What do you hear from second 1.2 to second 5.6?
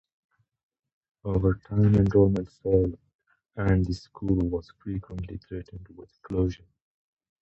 Over time enrollment fell, and the school was frequently